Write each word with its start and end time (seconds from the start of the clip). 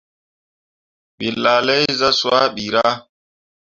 Wǝ 1.17 1.27
laa 1.43 1.61
lai 1.67 1.81
zah 1.99 2.13
swaa 2.19 2.45
ɓirah. 2.55 2.93